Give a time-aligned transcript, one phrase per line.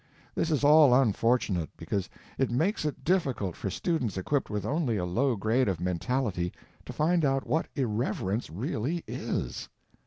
[0.33, 2.09] This is all unfortunate, because
[2.39, 6.51] it makes it difficult for students equipped with only a low grade of mentality
[6.87, 9.69] to find out what Irreverence really is.